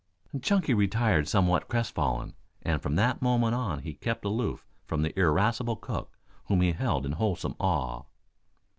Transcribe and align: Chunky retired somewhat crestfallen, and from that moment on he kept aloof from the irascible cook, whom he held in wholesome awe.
Chunky 0.41 0.73
retired 0.73 1.27
somewhat 1.27 1.67
crestfallen, 1.67 2.33
and 2.63 2.81
from 2.81 2.95
that 2.95 3.21
moment 3.21 3.53
on 3.53 3.83
he 3.83 3.93
kept 3.93 4.25
aloof 4.25 4.65
from 4.87 5.03
the 5.03 5.13
irascible 5.15 5.75
cook, 5.75 6.17
whom 6.45 6.61
he 6.61 6.71
held 6.71 7.05
in 7.05 7.11
wholesome 7.11 7.53
awe. 7.59 8.05